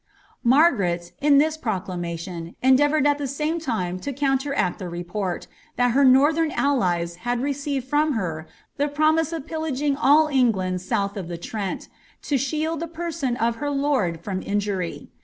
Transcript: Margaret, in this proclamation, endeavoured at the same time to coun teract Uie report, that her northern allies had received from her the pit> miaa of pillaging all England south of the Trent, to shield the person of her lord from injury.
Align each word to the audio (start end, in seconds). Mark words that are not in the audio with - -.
Margaret, 0.43 1.11
in 1.21 1.37
this 1.37 1.57
proclamation, 1.57 2.55
endeavoured 2.63 3.05
at 3.05 3.19
the 3.19 3.27
same 3.27 3.59
time 3.59 3.99
to 3.99 4.11
coun 4.11 4.39
teract 4.39 4.79
Uie 4.79 4.89
report, 4.91 5.45
that 5.75 5.91
her 5.91 6.03
northern 6.03 6.49
allies 6.53 7.17
had 7.17 7.39
received 7.39 7.87
from 7.87 8.13
her 8.13 8.47
the 8.77 8.87
pit> 8.87 8.97
miaa 8.97 9.31
of 9.31 9.45
pillaging 9.45 9.95
all 9.95 10.27
England 10.27 10.81
south 10.81 11.15
of 11.17 11.27
the 11.27 11.37
Trent, 11.37 11.87
to 12.23 12.35
shield 12.35 12.79
the 12.79 12.87
person 12.87 13.37
of 13.37 13.57
her 13.57 13.69
lord 13.69 14.21
from 14.23 14.41
injury. 14.41 15.11